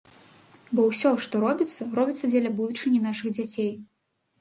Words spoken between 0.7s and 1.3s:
Бо ўсё,